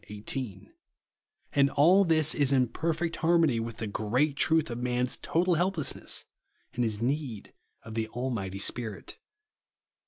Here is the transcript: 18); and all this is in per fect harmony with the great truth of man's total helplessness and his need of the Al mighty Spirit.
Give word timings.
18); 0.09 0.73
and 1.53 1.69
all 1.69 2.03
this 2.03 2.33
is 2.33 2.51
in 2.51 2.67
per 2.67 2.91
fect 2.91 3.17
harmony 3.17 3.59
with 3.59 3.77
the 3.77 3.85
great 3.85 4.35
truth 4.35 4.71
of 4.71 4.79
man's 4.79 5.15
total 5.17 5.53
helplessness 5.53 6.25
and 6.73 6.83
his 6.83 6.99
need 7.03 7.53
of 7.83 7.93
the 7.93 8.09
Al 8.15 8.31
mighty 8.31 8.57
Spirit. 8.57 9.19